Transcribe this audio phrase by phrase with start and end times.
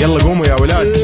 [0.00, 0.96] يلا قوموا يا ولاد.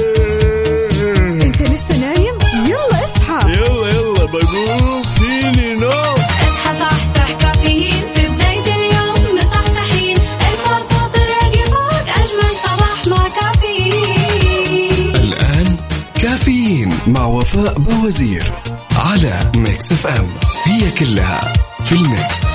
[1.43, 3.53] انت لسه نايم؟ يلا اصحى.
[3.53, 5.03] يلا يلا بقوم.
[5.03, 5.91] فيني نوم.
[5.91, 7.93] اصحى صحصح كافيين.
[8.15, 10.17] في بداية اليوم مصحصحين.
[10.17, 15.17] الفرصة تراقي فوق أجمل صباح مع كافيين.
[15.17, 15.77] الآن
[16.23, 18.53] كافيين مع وفاء بوازير
[18.97, 20.29] على ميكس اف ام.
[20.65, 21.41] هي كلها
[21.85, 22.47] في الميكس.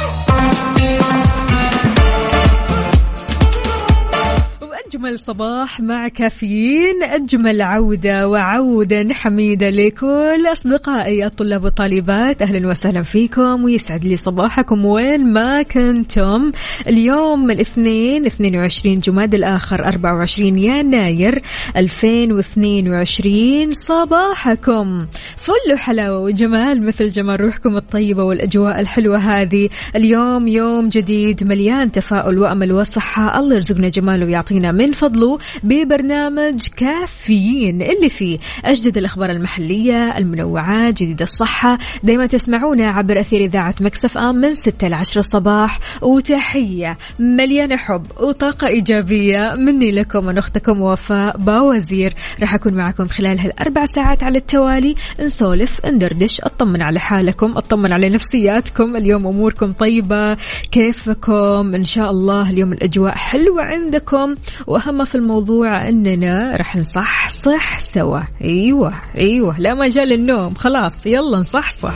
[5.12, 12.42] أجمل صباح مع كافيين أجمل عودة وعودة حميدة لكل أصدقائي الطلاب والطالبات.
[12.42, 16.52] أهلا وسهلا فيكم ويسعد لي صباحكم وين ما كنتم.
[16.88, 21.42] اليوم الاثنين 22 جماد الآخر 24 يناير
[21.78, 25.06] 2022 صباحكم
[25.38, 29.70] فل حلاوة وجمال مثل جمال روحكم الطيبة والأجواء الحلوة هذه.
[29.96, 33.40] اليوم يوم جديد مليان تفاؤل وأمل وصحة.
[33.40, 41.22] الله يرزقنا جماله ويعطينا من فضله ببرنامج كافيين اللي فيه أجدد الأخبار المحلية المنوعات جديد
[41.22, 41.78] الصحة.
[42.04, 48.06] دايما تسمعونا عبر أثير إذاعة مكسف آم من 6 ل 10 الصباح وتحية مليانة حب
[48.20, 52.14] وطاقة إيجابية مني لكم من أختكم وفاء باوزير.
[52.42, 54.96] راح أكون معكم خلال هالأربع ساعات على التوالي.
[55.20, 58.96] نسولف ندردش أطمن على حالكم أطمن على نفسياتكم.
[58.96, 60.34] اليوم أموركم طيبة
[60.72, 64.36] كيفكم؟ إن شاء الله اليوم الأجواء حلوة عندكم.
[64.68, 68.20] وأهم في الموضوع أننا راح نصحصح سوا.
[68.44, 69.60] أيوة أيوة.
[69.60, 71.94] لا مجال للنوم خلاص يلا نصحصح.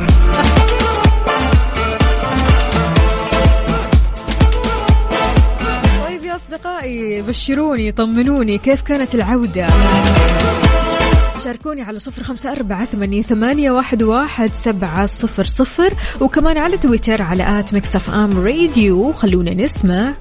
[6.08, 8.58] طيب يا أصدقائي بشروني طمنوني.
[8.58, 9.68] كيف كانت العودة؟
[11.44, 15.94] شاركوني على صفر خمسة أربعة ثمانية, ثمانية واحد, واحد سبعة صفر صفر.
[16.22, 19.14] وكمان على تويتر على آت مكسف أم راديو.
[19.14, 20.14] خلونا نسمع.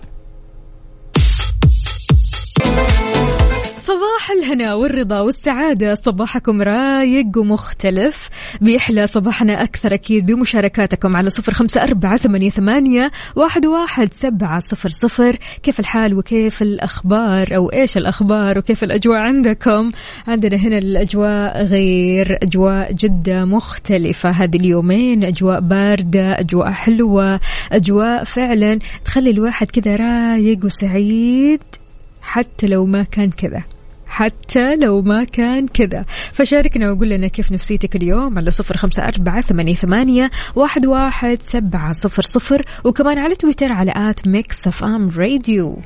[4.14, 5.94] صباح الهنا والرضا والسعادة.
[5.94, 8.30] صباحكم رايق ومختلف.
[8.60, 14.88] بيحلى صباحنا أكثر أكيد بمشاركاتكم على صفر خمسة أربعة ثمانية, ثمانية واحد, واحد سبعة صفر
[14.88, 15.36] صفر.
[15.62, 19.90] كيف الحال وكيف الأخبار؟ أو إيش الأخبار وكيف الأجواء عندكم؟
[20.26, 22.38] عندنا هنا الأجواء غير.
[22.42, 24.30] أجواء جدا مختلفة.
[24.30, 27.40] هذه اليومين أجواء باردة أجواء حلوة
[27.72, 31.62] أجواء فعلا تخلي الواحد كذا رايق وسعيد
[32.22, 33.73] حتى لو ما كان كذا.
[34.14, 36.04] حتى لو ما كان كذا.
[36.32, 41.92] فشاركنا وقول لنا كيف نفسيتك اليوم على صفر خمسة أربعة ثمانية, ثمانية واحد, واحد سبعة
[41.92, 42.64] صفر صفر.
[42.84, 45.78] وكمان على تويتر على at Mix FM Radio.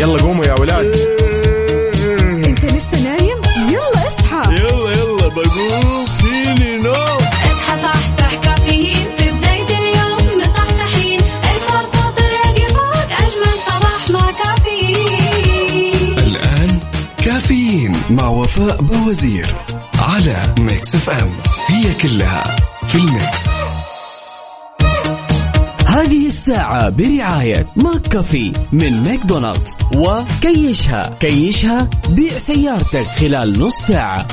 [0.00, 0.96] يلا قوموا يا ولاد.
[2.48, 3.38] انت لسه نايم؟
[3.70, 4.54] يلا اصحى.
[4.54, 5.93] يلا يلا بقوم.
[17.74, 19.54] كافيين مع وفاء بوازير
[19.98, 21.30] على Mix FM.
[21.68, 22.44] هي كلها
[22.86, 23.48] في ال mix.
[25.86, 34.26] هذه الساعة برعاية ماك كافي من ماكدونالدز وكيشها كيشها بيع سيارتك خلال نص ساعة.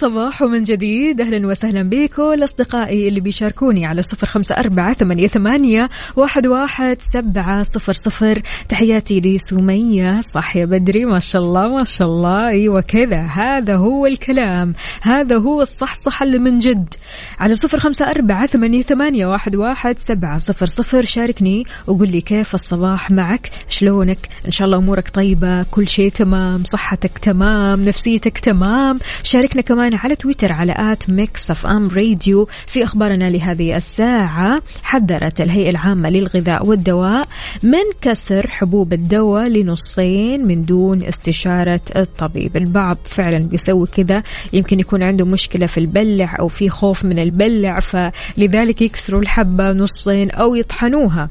[0.00, 1.20] صباح صباح من جديد.
[1.20, 7.62] أهلا وسهلا بكل أصدقائي اللي بيشاركوني على صفر خمسة أربعة ثمانية, ثمانية واحد, واحد سبعة
[7.62, 8.42] صفر صفر.
[8.68, 12.48] تحياتي لسمية صح يا بدري ما شاء الله ما شاء الله.
[12.48, 14.74] أيوة كذا هذا هو الكلام.
[15.02, 16.94] هذا هو الصحصح اللي من جد.
[17.38, 21.04] على صفر خمسة أربعة ثمانية, ثمانية واحد, واحد سبعة صفر صفر.
[21.04, 26.64] شاركني وقول لي كيف الصباح معك؟ شلونك؟ إن شاء الله أمورك طيبة كل شيء تمام
[26.64, 28.98] صحتك تمام نفسيتك تمام.
[29.22, 34.62] شاركنا كمان على تويتر على at Mix FM Radio في أخبارنا لهذه الساعة.
[34.82, 37.28] حذرت الهيئة العامة للغذاء والدواء
[37.62, 42.56] من كسر حبوب الدواء لنصين من دون استشارة الطبيب.
[42.56, 44.22] البعض فعلا بيسوي كذا.
[44.52, 50.30] يمكن يكون عنده مشكلة في البلع أو في خوف من البلع فلذلك يكسروا الحبة نصين
[50.30, 51.28] أو يطحنوها.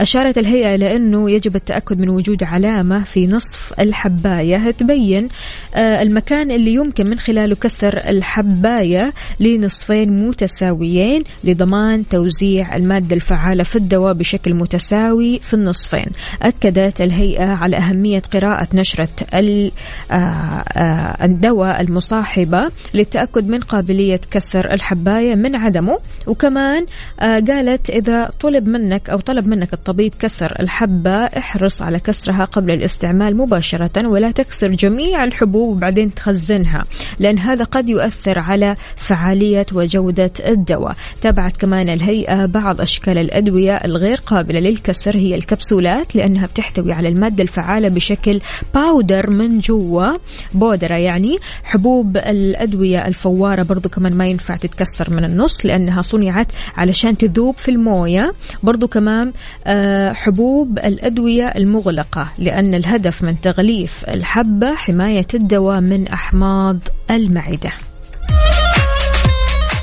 [0.00, 4.70] أشارت الهيئة إلى أنه يجب التأكد من وجود علامة في نصف الحباية.
[4.70, 5.28] تبين
[5.74, 13.76] آه، المكان اللي يمكن من خلاله كسر الحباية لنصفين متساويين لضمان توزيع المادة الفعالة في
[13.76, 16.06] الدواء بشكل متساوي في النصفين.
[16.42, 25.34] أكدت الهيئة على أهمية قراءة نشرة آه، آه، الدواء المصاحبة للتأكد من قابلية كسر الحباية
[25.34, 25.98] من عدمه.
[26.26, 26.86] وكمان
[27.20, 32.70] آه، قالت إذا طلب منك أو طلب منك الطبيب كسر الحبة احرص على كسرها قبل
[32.70, 36.82] الاستعمال مباشرة ولا تكسر جميع الحبوب وبعدين تخزنها
[37.18, 40.96] لأن هذا قد يؤثر على فعالية وجودة الدواء.
[41.20, 47.42] تابعت كمان الهيئة بعض أشكال الأدوية الغير قابلة للكسر هي الكبسولات لأنها بتحتوي على المادة
[47.42, 48.40] الفعالة بشكل
[48.74, 50.16] باودر من جوا
[50.54, 56.46] بودرة يعني حبوب الأدوية الفوارة برضو كمان ما ينفع تتكسر من النص لأنها صنعت
[56.76, 58.34] علشان تذوب في الموية.
[58.62, 59.32] برضو كمان
[59.66, 66.78] آه، حبوب الأدوية المغلقة لأن الهدف من تغليف الحبة حماية الدواء من أحماض
[67.10, 67.41] المعدة.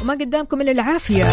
[0.02, 1.32] وما قدامكم إلا العافية.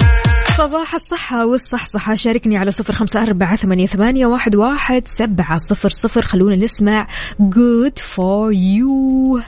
[0.56, 2.14] صباح الصحة والصحصحة.
[2.14, 6.26] شاركني على صفر خمسة أربعة ثمانية, ثمانية واحد, واحد سبعة صفر صفر.
[6.26, 7.06] خلونا نسمع
[7.42, 9.42] good for you.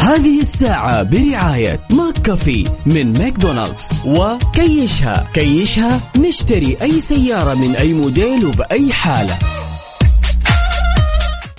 [0.00, 5.26] هذه الساعة برعاية ماك كافي من ماكدونالدز وكاشها.
[5.34, 9.38] كاشها نشتري أي سيارة من أي موديل وبأي حالة.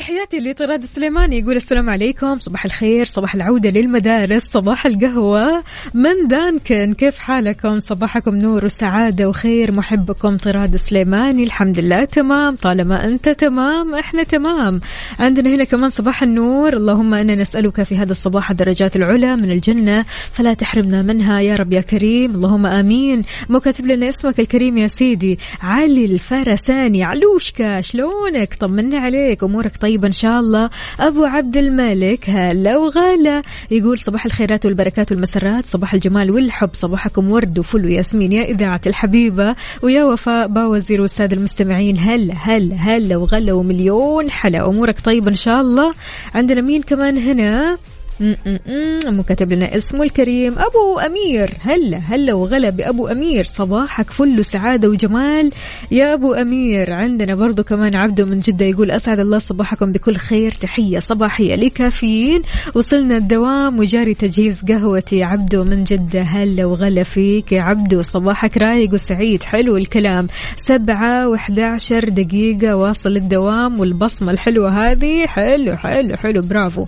[0.01, 2.35] تحياتي لطراد السليماني يقول السلام عليكم.
[2.35, 5.63] صباح الخير صباح العودة للمدارس صباح القهوة.
[5.93, 9.71] من دانكن كيف حالكم؟ صباحكم نور وسعادة وخير.
[9.71, 11.43] محبكم طراد السليماني.
[11.43, 12.55] الحمد لله تمام.
[12.55, 14.79] طالما أنت تمام إحنا تمام.
[15.19, 16.73] عندنا هنا كمان صباح النور.
[16.73, 21.73] اللهم أنا نسألك في هذا الصباح الدرجات العلى من الجنة فلا تحرمنا منها يا رب
[21.73, 22.35] يا كريم.
[22.35, 23.23] اللهم آمين.
[23.49, 25.39] مو كاتب لنا اسمك الكريم يا سيدي.
[25.61, 27.03] علي الفرساني.
[27.03, 29.43] علوشكا شلونك؟ طمنا عليك.
[29.43, 30.69] أمورك طيبة؟ إن شاء الله.
[30.99, 33.41] أبو عبد الملك هلا وغلا.
[33.71, 38.31] يقول صباح الخيرات والبركات والمسرات صباح الجمال والحب صباحكم ورد وفل وياسمين.
[38.31, 44.65] يا إذاعة الحبيبة ويا وفاء باوزير والسادة المستمعين هلا هلا هلا وغلا ومليون حلا.
[44.69, 45.93] أمورك طيبة إن شاء الله.
[46.35, 47.77] عندنا مين كمان هنا.
[49.05, 54.89] مو كاتب لنا اسمه الكريم ابو امير هلا هلا وغلا بابو امير صباحك فل وسعاده
[54.89, 55.51] وجمال
[55.91, 60.51] يا ابو امير عندنا برضو كمان عبده من جده يقول اسعد الله صباحكم بكل خير
[60.51, 62.41] تحيه صباحيه لكافيين
[62.75, 68.93] وصلنا الدوام وجاري تجهيز قهوتي عبده من جده هلا وغلا فيك يا عبده صباحك رايق
[68.93, 76.41] وسعيد حلو الكلام سبعة وإحدى عشر دقيقة واصل الدوام والبصمة الحلوة هذه حلو حلو حلو
[76.41, 76.85] برافو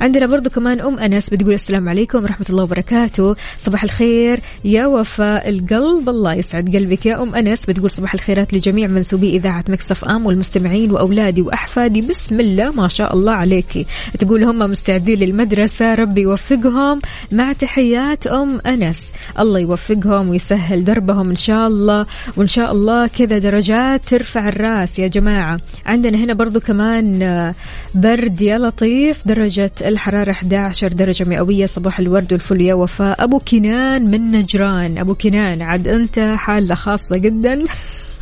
[0.00, 3.36] عندنا برضو كمان أم أنس بتقول السلام عليكم ورحمة الله وبركاته.
[3.58, 5.50] صباح الخير يا وفاء.
[5.50, 7.06] القلب الله يسعد قلبك.
[7.06, 12.00] يا أم أنس بتقول صباح الخيرات لجميع منسوبي إذاعة مكسف أم والمستمعين وأولادي وأحفادي.
[12.00, 13.86] بسم الله ما شاء الله عليك.
[14.18, 15.94] تقول هم مستعدين للمدرسة.
[15.94, 17.00] ربي يوفقهم.
[17.32, 19.12] مع تحيات أم أنس.
[19.38, 22.06] الله يوفقهم ويسهل دربهم إن شاء الله.
[22.36, 25.60] وإن شاء الله كذا درجات ترفع الراس يا جماعة.
[25.86, 27.54] عندنا هنا برضو كمان آه،
[27.94, 29.28] برد يا لطيف.
[29.28, 31.66] درجة الحرارة 11 درجة مئوية.
[31.66, 33.24] صباح الورد والفل يا وفاء.
[33.24, 34.98] أبو كنان من نجران.
[34.98, 37.64] أبو كنان عاد أنت حالة خاصة جدا.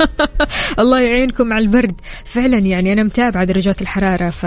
[0.79, 1.94] الله يعينكم على البرد.
[2.25, 4.46] فعلا يعني أنا متابعة درجات الحرارة ف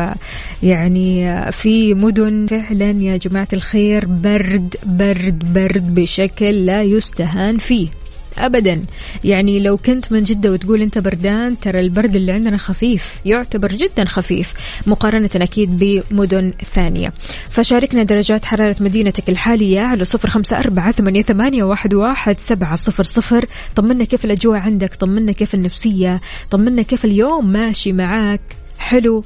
[0.64, 8.05] يعني في مدن فعلا يا جماعة الخير برد برد برد بشكل لا يستهان فيه.
[8.38, 8.82] ابدا.
[9.24, 14.06] يعني لو كنت من جدة وتقول أنت بردان ترى البرد اللي عندنا خفيف يعتبر جدا
[14.06, 14.54] خفيف
[14.88, 15.78] مقارنة أكيد
[16.12, 17.14] بمدن ثانية.
[17.50, 23.04] فشاركنا درجات حرارة مدينتك الحالية على صفر خمسة أربعة ثمانية, ثمانية واحد, واحد سبعة صفر
[23.04, 23.46] صفر.
[23.76, 26.22] طمنا كيف الأجواء عندك طمنا كيف النفسية
[26.52, 28.42] طمنا كيف اليوم ماشي معاك.
[28.78, 29.24] حلو.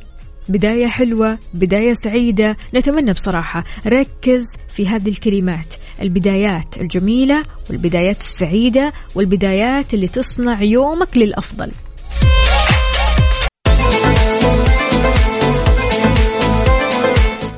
[0.50, 2.58] بداية حلوة بداية سعيدة.
[2.76, 4.44] نتمنى بصراحة ركز
[4.76, 5.76] في هذه الكلمات.
[6.02, 11.72] البدايات الجميلة والبدايات السعيدة والبدايات اللي تصنع يومك للأفضل.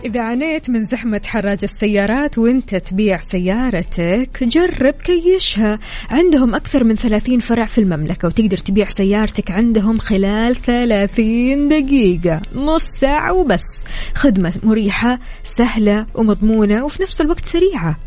[0.06, 5.80] إذا عانيت من زحمة حراج السيارات وانت تبيع سيارتك جرب كيشها.
[6.10, 12.84] عندهم أكثر من 30 فرع في المملكة وتقدر تبيع سيارتك عندهم خلال 30 دقيقة نص
[12.84, 13.86] ساعة وبس.
[14.16, 18.00] خدمة مريحة سهلة ومضمونة وفي نفس الوقت سريعة.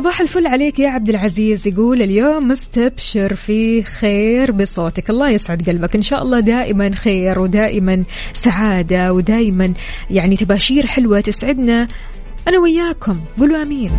[0.00, 1.68] صباح الفل عليك يا عبد العزيز.
[1.68, 5.10] يقول اليوم مستبشر في خير بصوتك.
[5.10, 5.96] الله يسعد قلبك.
[5.96, 9.72] إن شاء الله دائما خير ودائما سعادة ودائما
[10.10, 11.88] يعني تباشير حلوة تسعدنا.
[12.48, 13.20] أنا وياكم.
[13.38, 13.90] قولوا آمين.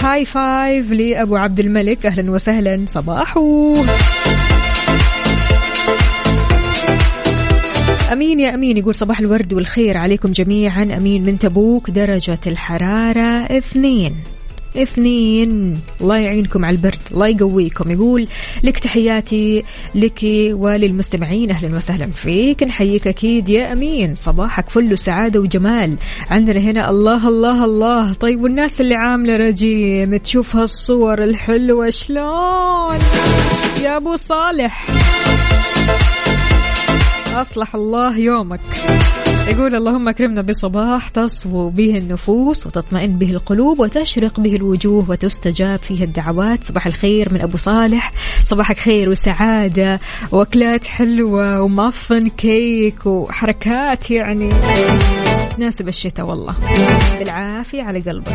[0.00, 2.06] هاي فايف لأبو عبد الملك.
[2.06, 2.84] أهلا وسهلا.
[2.86, 3.76] صباحو.
[8.12, 10.82] أمين يا أمين يقول صباح الورد والخير عليكم جميعا.
[10.82, 14.14] أمين من تبوك درجة الحرارة اثنين.
[14.76, 15.80] اثنين.
[16.00, 17.90] الله يعينكم على البرد الله يقويكم.
[17.90, 18.26] يقول
[18.64, 19.64] لك تحياتي
[19.94, 20.20] لك
[20.52, 22.62] وللمستمعين أهلا وسهلا فيك.
[22.62, 24.14] نحييك أكيد يا أمين.
[24.14, 25.96] صباحك فل سعاده وجمال.
[26.30, 28.12] عندنا هنا الله الله الله.
[28.12, 32.98] طيب والناس اللي عاملة رجيم تشوف هالصور الحلوة شلون؟
[33.82, 34.86] يا أبو صالح.
[37.34, 38.60] أصلح الله يومك.
[39.48, 46.04] يقول اللهم أكرمنا بصباح تصفو به النفوس وتطمئن به القلوب وتشرق به الوجوه وتستجاب فيه
[46.04, 46.64] الدعوات.
[46.64, 48.12] صباح الخير من أبو صالح.
[48.42, 50.00] صباحك خير وسعادة
[50.32, 54.48] وأكلات حلوة ومافن كيك وحركات يعني.
[55.56, 56.54] تناسب الشتاء والله.
[57.18, 58.32] بالعافية على قلبك.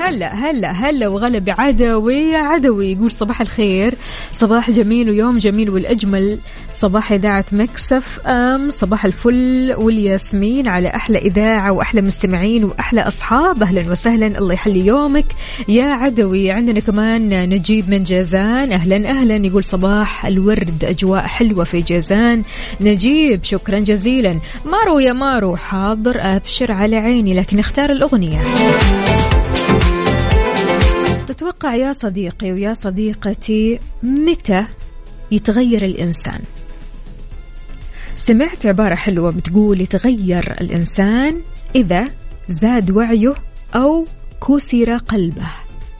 [0.00, 3.94] هلا هلا هلا وغلا بعدوي يا عدوي يقول صباح الخير.
[4.32, 6.38] صباح جميل ويوم جميل والأجمل.
[6.70, 8.70] صباح إذاعة مكسف أم.
[8.70, 13.62] صباح الفل والياسمين على أحلى إذاعة وأحلى مستمعين وأحلى أصحاب.
[13.62, 15.26] أهلا وسهلا الله يحلي يومك.
[15.68, 18.72] يا عدوي عندنا كمان نجيب من جازان.
[18.72, 22.42] أهلا أهلا يقول صباح الورد أجواء حلوة في جازان.
[22.80, 24.38] نجيب شكرا جزيلا.
[24.64, 28.42] مارو يا مارو حاضر أبشر على عيني لكن اختار الأغنية.
[31.32, 34.66] تتوقع يا صديقي ويا صديقتي متى
[35.30, 36.40] يتغير الإنسان؟
[38.16, 41.40] سمعت عبارة حلوة بتقول يتغير الإنسان
[41.74, 42.04] إذا
[42.48, 43.34] زاد وعيه
[43.74, 44.06] أو
[44.48, 45.46] كسر قلبه.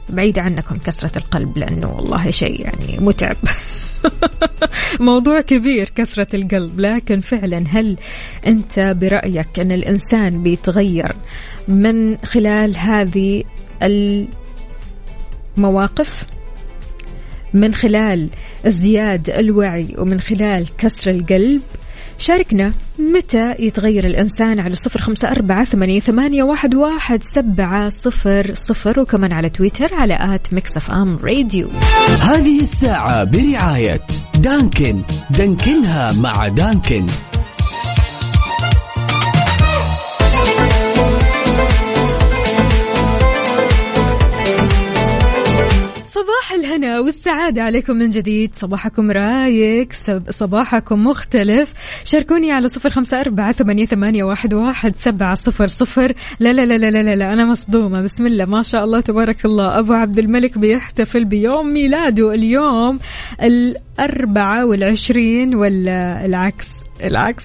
[0.09, 3.37] بعيد عنكم كسرة القلب لأنه والله شيء يعني متعب.
[4.99, 7.97] موضوع كبير كسرة القلب لكن فعلا هل
[8.47, 11.15] أنت برأيك أن الإنسان بيتغير
[11.67, 13.43] من خلال هذه
[15.57, 16.23] المواقف
[17.53, 18.29] من خلال
[18.67, 21.61] ازدياد الوعي ومن خلال كسر القلب.
[22.17, 25.63] شاركنا متى يتغير الإنسان على صفر خمسة أربعة
[25.99, 31.67] ثمانية, واحد, واحد سبعة صفر صفر وكمان على تويتر على at ميكس أف أم راديو.
[32.21, 34.01] هذه الساعة برعاية
[34.39, 35.01] دانكن.
[35.29, 37.07] دانكنها مع دانكن.
[46.13, 48.55] صباح الهنا والسعادة عليكم من جديد.
[48.55, 49.87] صباحكم رايق
[50.29, 51.73] صباحكم مختلف.
[52.03, 56.13] شاركوني على صفر خمسة أربعة ثمانية, ثمانية واحد, واحد سبعة صفر صفر.
[56.39, 58.01] لا لا لا لا لا, لا, لا أنا مصدومة.
[58.01, 58.45] بسم الله.
[58.45, 59.79] ما شاء الله تبارك الله.
[59.79, 62.99] أبو عبد الملك بيحتفل بيوم ميلاده اليوم
[63.41, 66.69] الأربعة والعشرين ولا العكس
[67.03, 67.43] العكس.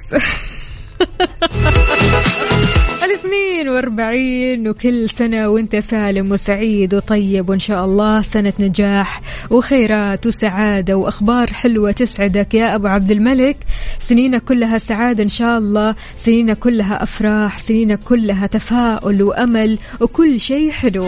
[3.18, 10.96] الاثنين واربعين وكل سنة وانت سالم وسعيد وطيب وإن شاء الله سنة نجاح وخيرات وسعادة
[10.96, 13.56] وأخبار حلوة تسعدك يا أبو عبد الملك.
[13.98, 20.70] سنينك كلها سعادة إن شاء الله سنينك كلها أفراح سنينك كلها تفاؤل وأمل وكل شيء
[20.70, 21.06] حلو.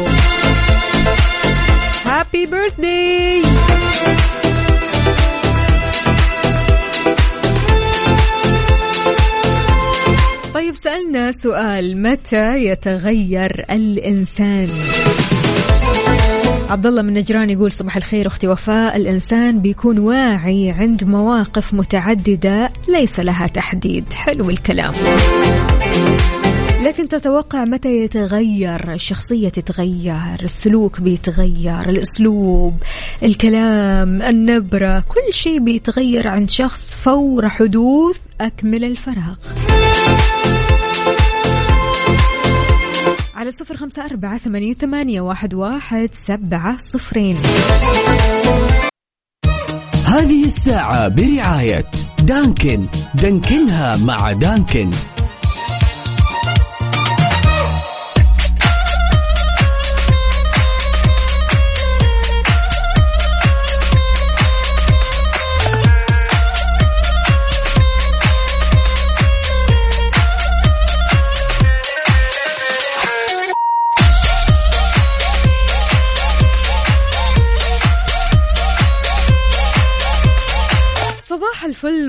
[2.07, 3.43] هابي بيرثدي
[10.71, 14.69] طيب سألنا سؤال متى يتغير الإنسان؟
[16.71, 22.69] عبد الله من نجران يقول صباح الخير أختي وفاء الإنسان بيكون واعي عند مواقف متعددة
[22.89, 24.13] ليس لها تحديد.
[24.13, 24.93] حلو الكلام.
[26.83, 32.75] لكن تتوقع متى يتغير؟ الشخصية تتغير السلوك بيتغير الأسلوب
[33.23, 39.37] الكلام النبرة كل شيء بيتغير عند شخص فور حدوث أكمل الفراغ.
[43.41, 47.37] على صفر خمسة أربعة ثمانية, ثمانية واحد, واحد سبعة صفرين.
[50.07, 51.85] هذه الساعة برعاية
[52.23, 52.87] دانكن.
[53.15, 54.91] دانكنها مع دانكن.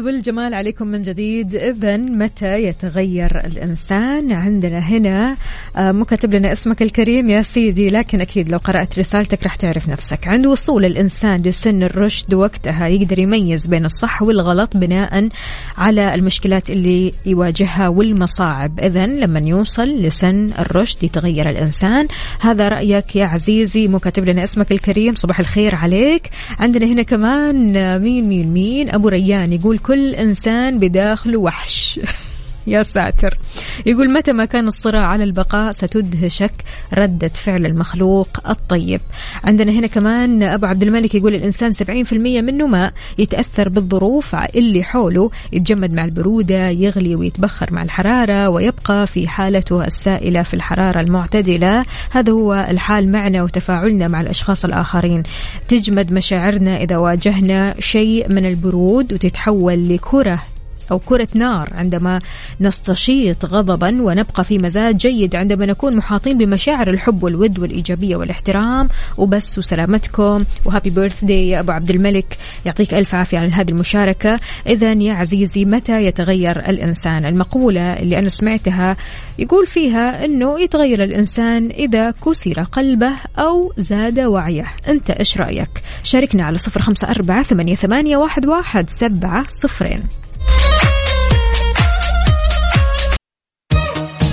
[0.01, 1.55] والجمال عليكم من جديد.
[1.55, 5.35] إذا متى يتغير الإنسان؟ عندنا هنا
[5.77, 9.89] آه، مو كاتب لنا اسمك الكريم يا سيدي لكن أكيد لو قرأت رسالتك راح تعرف
[9.89, 10.27] نفسك.
[10.27, 15.29] عند وصول الإنسان لسن الرشد وقتها يقدر يميز بين الصح والغلط بناء
[15.77, 18.79] على المشكلات اللي يواجهها والمصاعب.
[18.79, 22.07] إذا لما يوصل لسن الرشد يتغير الإنسان.
[22.41, 25.15] هذا رأيك يا عزيزي مو كاتب لنا اسمك الكريم.
[25.15, 26.29] صباح الخير عليك.
[26.59, 31.99] عندنا هنا كمان آه، مين مين مين؟ أبو ريان يقول كل إنسان بداخله وحش.
[32.67, 33.37] يا ساتر.
[33.85, 36.51] يقول متى ما كان الصراع على البقاء ستدهشك
[36.93, 39.01] ردة فعل المخلوق الطيب.
[39.43, 45.29] عندنا هنا كمان أبو عبد الملك يقول الإنسان 70% منه ماء يتأثر بالظروف اللي حوله
[45.53, 51.85] يتجمد مع البرودة يغلي ويتبخر مع الحرارة ويبقى في حالته السائلة في الحرارة المعتدلة.
[52.11, 55.23] هذا هو الحال معنا وتفاعلنا مع الأشخاص الآخرين.
[55.67, 60.43] تجمد مشاعرنا إذا واجهنا شيء من البرود وتتحول لكرة
[60.91, 62.19] أو كرة نار عندما
[62.61, 68.89] نستشيط غضبا ونبقى في مزاج جيد عندما نكون محاطين بمشاعر الحب والود والإيجابية والاحترام.
[69.17, 72.37] وبس وسلامتكم وهابي بيرث داي يا أبو عبد الملك.
[72.65, 74.39] يعطيك ألف عافية على هذه المشاركة.
[74.67, 78.97] إذا يا عزيزي متى يتغير الإنسان؟ المقولة اللي أنا سمعتها
[79.39, 84.65] يقول فيها أنه يتغير الإنسان إذا كسر قلبه أو زاد وعيه.
[84.87, 85.69] أنت إيش رأيك؟
[86.03, 90.01] شاركنا على صفر خمسة أربعة ثمانية, ثمانية واحد, واحد سبعة صفرين.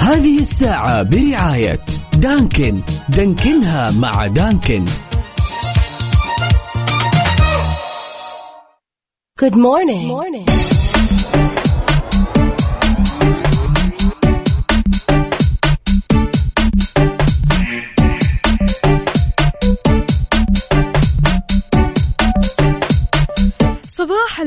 [0.08, 1.78] هذه الساعة برعاية
[2.18, 4.84] دانكن دانكنها مع دانكن
[9.40, 10.06] Good morning.
[10.08, 10.46] morning.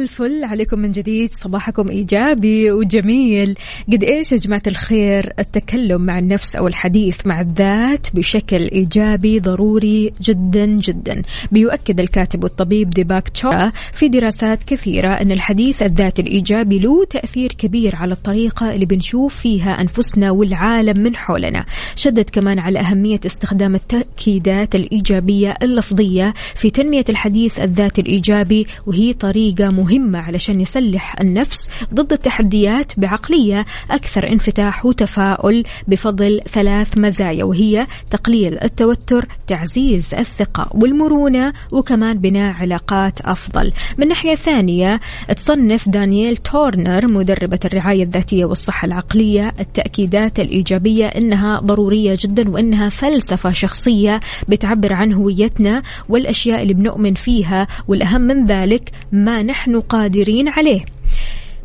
[0.01, 1.33] الفل عليكم من جديد.
[1.33, 3.57] صباحكم إيجابي وجميل.
[3.91, 10.13] قد إيش يا جماعة الخير التكلم مع النفس أو الحديث مع الذات بشكل إيجابي ضروري
[10.21, 17.05] جدا جدا؟ بيؤكد الكاتب والطبيب ديباك تشورا في دراسات كثيرة أن الحديث الذاتي الإيجابي له
[17.05, 21.65] تأثير كبير على الطريقة اللي بنشوف فيها أنفسنا والعالم من حولنا.
[21.95, 29.69] شدد كمان على أهمية استخدام التأكيدات الإيجابية اللفظية في تنمية الحديث الذاتي الإيجابي وهي طريقة
[29.69, 38.63] مهمة علشان يسلح النفس ضد التحديات بعقلية أكثر انفتاح وتفاؤل بفضل ثلاث مزايا وهي تقليل
[38.63, 43.71] التوتر تعزيز الثقة والمرونة وكمان بناء علاقات أفضل.
[43.97, 44.99] من ناحية ثانية
[45.37, 53.51] تصنف دانييل تورنر مدربة الرعاية الذاتية والصحة العقلية التأكيدات الإيجابية إنها ضرورية جدا وإنها فلسفة
[53.51, 60.85] شخصية بتعبر عن هويتنا والأشياء اللي بنؤمن فيها والأهم من ذلك ما نحن قادرين عليه.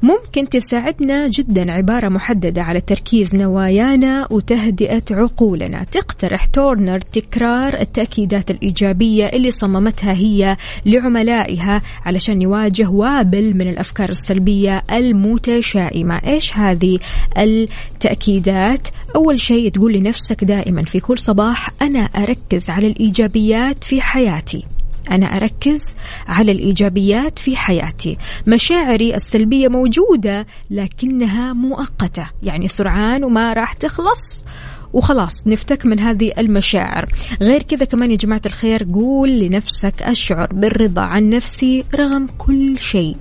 [0.02, 5.84] ممكن تساعدنا جدا عبارة محددة على تركيز نوايانا وتهدئة عقولنا.
[5.84, 14.82] تقترح تورنر تكرار التأكيدات الإيجابية اللي صممتها هي لعملائها علشان يواجه وابل من الأفكار السلبية
[14.92, 16.20] المتشائمة.
[16.26, 16.98] إيش هذه
[17.38, 24.75] التأكيدات؟ أول شيء تقول لنفسك دائما في كل صباح أنا أركز على الإيجابيات في حياتي.
[25.10, 25.80] أنا أركز
[26.28, 28.16] على الإيجابيات في حياتي.
[28.46, 32.30] مشاعري السلبية موجودة لكنها مؤقتة.
[32.42, 34.44] يعني سرعان وما راح تخلص
[34.92, 37.08] وخلاص نفتك من هذه المشاعر.
[37.42, 43.16] غير كذا كمان يا جماعة الخير قول لنفسك أشعر بالرضا عن نفسي رغم كل شيء.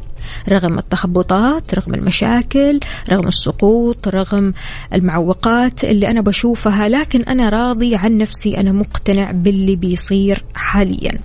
[0.50, 4.54] رغم التخبطات رغم المشاكل رغم السقوط رغم
[4.96, 11.20] المعوقات اللي أنا بشوفها لكن أنا راضي عن نفسي أنا مقتنع باللي بيصير حاليا.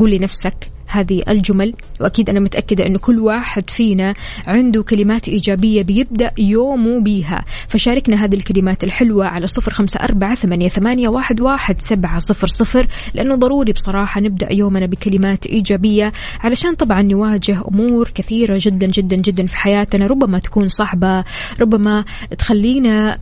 [0.00, 0.54] قول لنفسك
[0.90, 1.74] هذه الجمل.
[2.00, 4.14] وأكيد أنا متأكدة أنه كل واحد فينا
[4.46, 7.44] عنده كلمات إيجابية بيبدأ يومه بيها.
[7.68, 12.86] فشاركنا هذه الكلمات الحلوة على صفر خمسة أربعة ثمانية, ثمانية واحد, واحد سبعة صفر صفر
[13.14, 19.46] لأنه ضروري بصراحة نبدأ يومنا بكلمات إيجابية علشان طبعا نواجه أمور كثيرة جدا جدا جدا
[19.46, 21.24] في حياتنا ربما تكون صعبة
[21.60, 22.04] ربما
[22.38, 23.16] تخلينا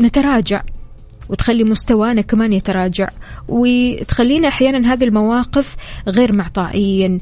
[0.00, 0.62] نتراجع.
[1.32, 3.08] وتخلي مستوانا كمان يتراجع
[3.48, 5.76] وتخلينا أحيانا هذه المواقف
[6.08, 7.20] غير معطائين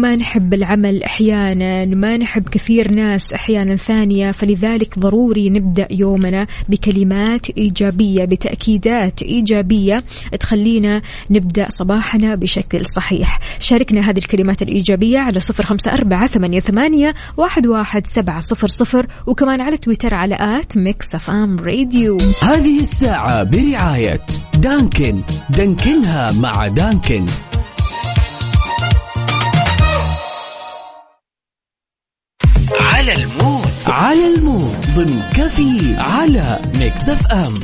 [0.00, 7.50] ما نحب العمل أحيانا ما نحب كثير ناس أحيانا ثانية فلذلك ضروري نبدأ يومنا بكلمات
[7.50, 10.02] إيجابية بتأكيدات إيجابية
[10.40, 13.38] تخلينا نبدأ صباحنا بشكل صحيح.
[13.58, 19.06] شاركنا هذه الكلمات الإيجابية على صفر خمسة أربعة ثمانية, ثمانية واحد, واحد سبعة صفر صفر
[19.26, 22.16] وكمان على تويتر على at ميكس أف أم راديو.
[22.42, 24.20] هذه الساعة برعاية
[24.54, 25.22] دانكن.
[25.50, 27.26] دانكنها مع دانكن.
[32.80, 33.70] على ال mood.
[33.86, 34.76] على ال mood.
[34.96, 37.54] ضمن كفي على ميكس أف أم.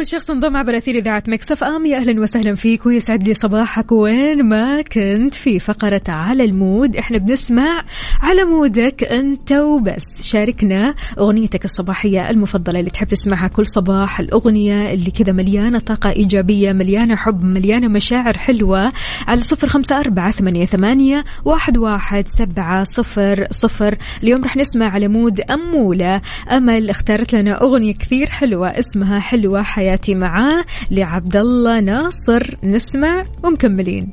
[0.00, 1.86] لكل شخص انضم عبر أثير إذاعة ميكس أف أم.
[1.86, 3.92] يا أهلا وسهلا فيك ويسعد لي صباحك.
[3.92, 6.96] وين ما كنت في فقرة على ال mood.
[6.96, 7.84] إحنا بنسمع
[8.22, 10.22] على mood ك أنت وبس.
[10.22, 14.20] شاركنا أغنيتك الصباحية المفضلة اللي تحب تسمعها كل صباح.
[14.20, 18.92] الأغنية اللي كذا مليانة طاقة إيجابية مليانة حب مليانة مشاعر حلوة.
[19.28, 23.96] على صفر خمسة أربعة ثمانية, ثمانية واحد, واحد سبعة صفر صفر.
[24.22, 26.20] اليوم رح نسمع على mood أمولة.
[26.50, 32.56] أمل اختارت لنا أغنية كثير حلوة اسمها حلوة حياتي معاه لعبد الله ناصر.
[32.62, 34.10] نسمع ومكملين.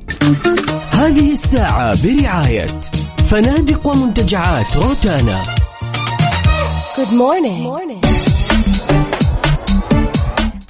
[0.90, 2.66] هذه الساعة برعاية
[3.30, 5.42] فنادق ومنتجعات روتانا.
[6.96, 8.07] Good morning.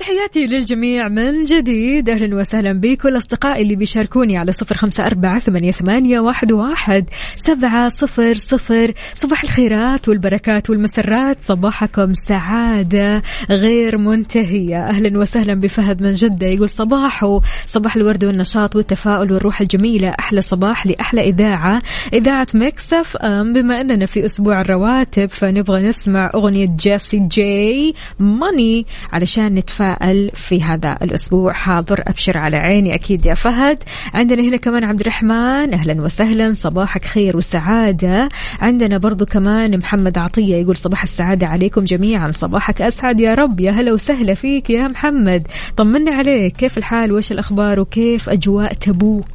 [0.08, 2.08] تحياتي للجميع من جديد.
[2.08, 7.04] أهلا وسهلا بكل أصدقائي اللي بيشاركوني على صفر خمسة أربعة ثمانية, واحد, واحد
[7.36, 8.92] سبعة صفر صفر.
[9.14, 11.40] صباح الخيرات والبركات والمسرات.
[11.40, 14.82] صباحكم سعادة غير منتهية.
[14.82, 16.46] أهلا وسهلا بفهد من جدة.
[16.46, 20.08] يقول صباحه صباح الورد والنشاط والتفاؤل والروح الجميلة.
[20.08, 21.82] أحلى صباح لأحلى إذاعة.
[22.12, 23.52] إذاعة ميكس أف أم.
[23.52, 29.97] بما أننا في أسبوع الرواتب فنبغى نسمع أغنية جيسي جي money علشان نتفائل
[30.34, 31.52] في هذا الأسبوع.
[31.52, 32.94] حاضر أبشر على عيني.
[32.94, 33.82] أكيد يا فهد.
[34.14, 35.74] عندنا هنا كمان عبد الرحمن.
[35.74, 36.52] أهلا وسهلا.
[36.52, 38.28] صباحك خير وسعادة
[38.60, 42.30] عندنا برضو كمان محمد عطية يقول صباح السعادة عليكم جميعا.
[42.30, 43.60] صباحك أسعد يا رب.
[43.60, 45.46] يا هلا وسهلا فيك يا محمد.
[45.76, 46.56] طمنا عليك.
[46.56, 49.26] كيف الحال؟ وش الأخبار؟ وكيف أجواء تبوك؟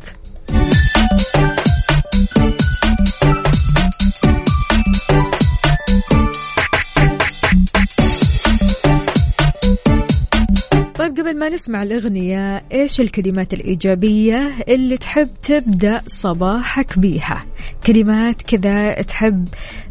[11.24, 17.46] قبل ما نسمع الأغنية إيش الكلمات الإيجابية اللي تحب تبدأ صباحك بيها؟
[17.88, 19.48] كلمات كذا تحب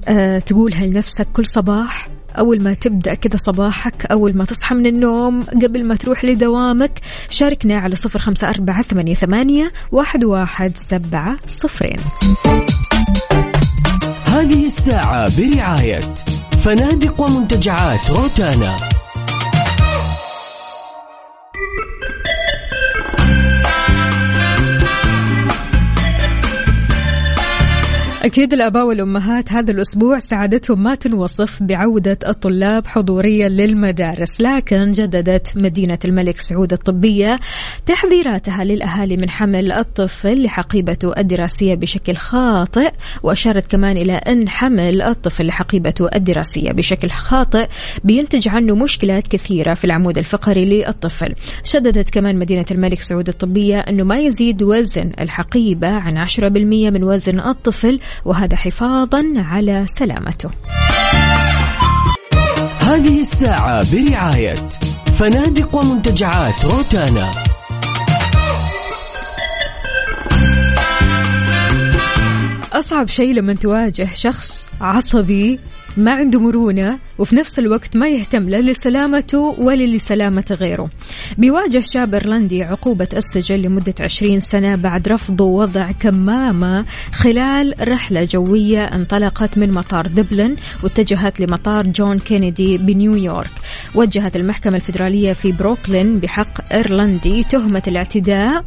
[0.08, 5.42] آه تقولها لنفسك كل صباح؟ أول ما تبدأ كذا صباحك أول ما تصحى من النوم
[5.42, 12.00] قبل ما تروح لدوامك شاركنا على صفر خمسة أربعة ثمانية, ثمانية واحد, واحد سبعة صفرين.
[14.26, 16.00] هذه الساعة برعاية
[16.64, 18.76] فنادق ومنتجعات روتانا.
[28.22, 35.98] أكيد الآباء والأمهات هذا الأسبوع سعادتهم ما تنوصف بعودة الطلاب حضوريا للمدارس لكن جددت مدينة
[36.04, 37.38] الملك سعود الطبية
[37.86, 42.90] تحذيراتها للأهالي من حمل الطفل لحقيبته الدراسية بشكل خاطئ
[43.22, 47.68] وأشارت كمان إلى أن حمل الطفل لحقيبته الدراسية بشكل خاطئ
[48.04, 51.34] بينتج عنه مشكلات كثيرة في العمود الفقري للطفل.
[51.64, 56.40] شددت كمان مدينة الملك سعود الطبية أنه ما يزيد وزن الحقيبة عن 10%
[56.90, 60.50] من وزن الطفل وهذا حفاظا على سلامته.
[62.80, 64.56] هذه الساعة برعاية
[65.18, 67.30] فنادق ومنتجعات روتانا.
[72.72, 75.60] أصعب شيء لما تواجه شخص عصبي
[75.96, 80.90] ما عنده مرونة وفي نفس الوقت ما يهتم لا لسلامته ولا لسلامة غيره.
[81.38, 88.84] بيواجه شاب إيرلندي عقوبة السجن لمدة 20 سنة بعد رفضه وضع كمامة خلال رحلة جوية
[88.84, 93.50] انطلقت من مطار دبلن واتجهت لمطار جون كينيدي بنيويورك
[93.94, 98.64] وجهت المحكمة الفيدرالية في بروكلين بحق إيرلندي تهمة الاعتداء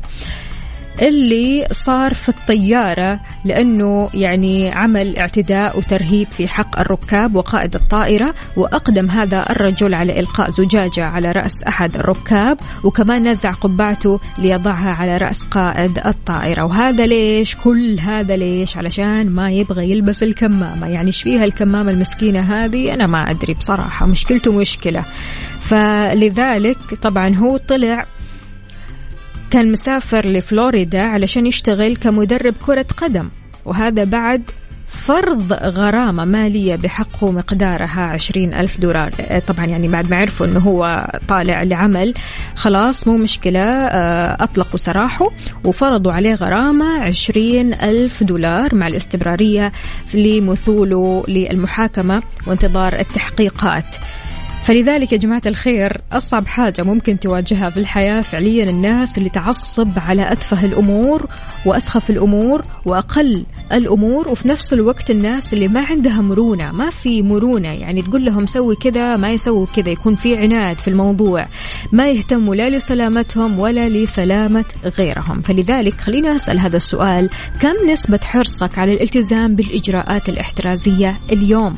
[1.02, 9.10] اللي صار في الطيارة لأنه يعني عمل اعتداء وترهيب في حق الركاب وقائد الطائرة وأقدم
[9.10, 15.44] هذا الرجل على إلقاء زجاجة على رأس أحد الركاب وكمان نزع قبعته ليضعها على رأس
[15.44, 16.64] قائد الطائرة.
[16.64, 20.88] وهذا ليش؟ كل هذا ليش؟ علشان ما يبغى يلبس الكمامة.
[20.88, 24.06] يعني إيش فيها الكمامة المسكينة هذه؟ أنا ما أدري بصراحة.
[24.06, 25.04] مشكلته مشكلة.
[25.60, 28.06] فلذلك طبعا هو طلع
[29.56, 33.30] كان مسافر لفلوريدا علشان يشتغل كمدرب كرة قدم
[33.66, 34.50] وهذا بعد
[34.88, 39.12] فرض غرامة مالية بحقه مقدارها عشرين ألف دولار.
[39.48, 42.14] طبعا يعني بعد ما عرفوا أنه هو طالع لعمل
[42.56, 45.28] خلاص مو مشكلة آه، أطلقوا سراحه
[45.66, 49.72] وفرضوا عليه غرامة عشرين ألف دولار مع الاستمرارية
[50.14, 53.96] لمثوله للمحاكمة وانتظار التحقيقات.
[54.66, 60.32] فلذلك يا جماعة الخير أصعب حاجة ممكن تواجهها في الحياة فعليا الناس اللي تعصب على
[60.32, 61.26] أتفه الأمور
[61.66, 67.68] وأسخف الأمور وأقل الأمور وفي نفس الوقت الناس اللي ما عندها مرونة ما في مرونة
[67.68, 71.48] يعني تقول لهم سوي كذا ما يسووا كذا يكون في عناد في الموضوع.
[71.92, 74.66] ما يهتموا لا لسلامتهم ولا لسلامة
[74.98, 75.42] غيرهم.
[75.42, 77.30] فلذلك خلينا أسأل هذا السؤال
[77.62, 81.78] كم نسبة حرصك على الالتزام بالإجراءات الاحترازية اليوم؟